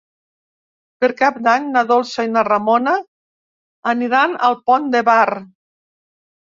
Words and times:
Per 1.03 1.09
Cap 1.19 1.37
d'Any 1.49 1.67
na 1.75 1.83
Dolça 1.93 2.25
i 2.29 2.31
na 2.33 2.45
Ramona 2.49 2.97
aniran 3.95 4.37
al 4.51 4.61
Pont 4.71 4.93
de 4.99 5.05
Bar. 5.13 5.25